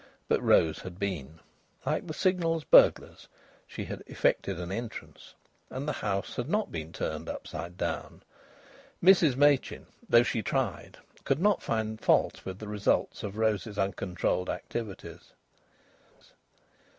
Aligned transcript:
But 0.27 0.41
Rose 0.41 0.79
had 0.79 0.97
been. 0.97 1.41
Like 1.85 2.07
the 2.07 2.13
Signal's 2.15 2.63
burglars, 2.63 3.27
she 3.67 3.85
had 3.85 4.01
"effected 4.07 4.59
an 4.59 4.71
entrance." 4.71 5.35
And 5.69 5.87
the 5.87 5.91
house 6.01 6.37
had 6.37 6.49
not 6.49 6.71
been 6.71 6.91
turned 6.91 7.29
upside 7.29 7.77
down. 7.77 8.23
Mrs 9.03 9.35
Machin, 9.35 9.85
though 10.09 10.23
she 10.23 10.41
tried, 10.41 10.97
could 11.23 11.39
not 11.39 11.61
find 11.61 12.01
fault 12.01 12.43
with 12.45 12.57
the 12.57 12.67
result 12.67 13.21
of 13.21 13.37
Rose's 13.37 13.77
uncontrolled 13.77 14.49
activities. 14.49 15.33